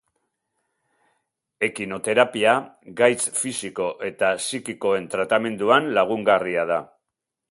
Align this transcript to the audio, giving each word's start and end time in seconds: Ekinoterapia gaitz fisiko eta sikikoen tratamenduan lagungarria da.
Ekinoterapia 1.67 2.55
gaitz 3.01 3.19
fisiko 3.41 3.87
eta 4.09 4.33
sikikoen 4.47 5.07
tratamenduan 5.17 5.93
lagungarria 6.01 6.67
da. 6.75 6.83